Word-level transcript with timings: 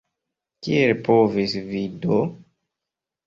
Kiel 0.67 0.93
povis 1.09 1.53
vi 1.67 1.83
do? 2.07 2.19